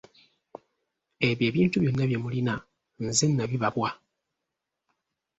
[1.27, 2.53] Ebyo ebintu byonna bye mulina
[3.05, 3.89] nze nabibabwa.